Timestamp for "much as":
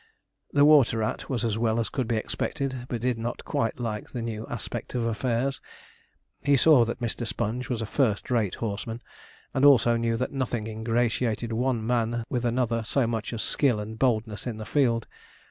13.05-13.43